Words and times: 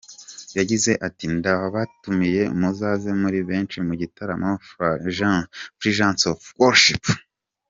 Yagize 0.57 0.91
ati 1.07 1.25
‘‘Ndabatumiye 1.35 2.43
muzaze 2.59 3.09
muri 3.21 3.39
benshi 3.49 3.77
mu 3.87 3.93
gitaramo 4.01 4.49
Fragrance 4.69 6.23
of 6.31 6.41
Worship. 6.61 7.03